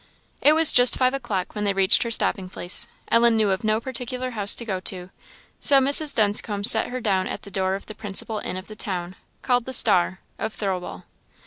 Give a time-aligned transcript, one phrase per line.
[0.41, 2.87] It was just five o'clock when they reached her stopping place.
[3.11, 5.11] Ellen knew of no particular house to go to,
[5.59, 6.15] so Mrs.
[6.15, 9.65] Dunscombe set her down at the door of the principal inn of the town, called
[9.65, 11.03] the "Star," of Thirlwall.